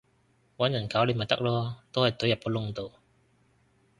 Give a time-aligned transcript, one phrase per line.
[0.57, 2.91] 搵人搞你咪得囉，都係隊入個窿度